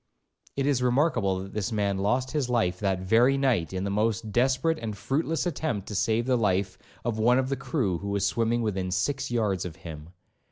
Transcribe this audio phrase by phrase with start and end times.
[0.55, 4.31] It is remarkable that this man lost his life that very night in the most
[4.31, 8.25] desperate and fruitless attempt to save the life of one of the crew who was
[8.25, 10.09] swimming within six yards of him.